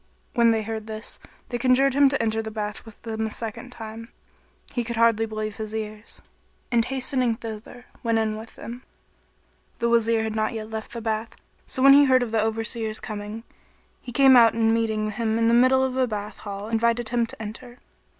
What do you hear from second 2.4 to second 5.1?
the bath with them a second time. He could